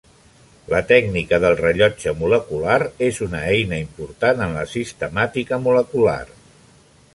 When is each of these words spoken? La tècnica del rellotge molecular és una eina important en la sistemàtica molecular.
La 0.73 0.79
tècnica 0.91 1.39
del 1.43 1.57
rellotge 1.59 2.13
molecular 2.21 2.79
és 3.09 3.21
una 3.27 3.43
eina 3.53 3.79
important 3.83 4.43
en 4.49 4.59
la 4.61 4.67
sistemàtica 4.75 5.63
molecular. 5.69 6.21